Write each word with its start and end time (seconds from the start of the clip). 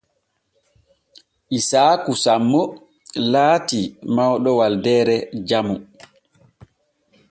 Isaaku 1.57 2.11
sammo 2.23 2.61
laati 3.31 3.81
mawɗo 4.15 4.51
waldeere 4.59 5.15
jamu. 5.47 5.75